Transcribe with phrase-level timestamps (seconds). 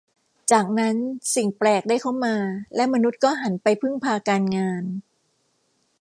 [0.51, 0.95] จากนั้น
[1.35, 2.35] สิ่งแปลกได้เข้ามา
[2.75, 4.83] และมนุษย์ก็หันไปพึ่งพาการงาน